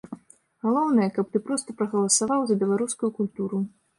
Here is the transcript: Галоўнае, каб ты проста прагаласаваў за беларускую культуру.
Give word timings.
Галоўнае, 0.67 1.09
каб 1.17 1.25
ты 1.35 1.41
проста 1.49 1.75
прагаласаваў 1.81 2.41
за 2.47 2.57
беларускую 2.65 3.13
культуру. 3.21 3.63